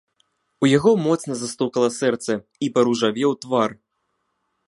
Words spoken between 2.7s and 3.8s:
паружавеў твар.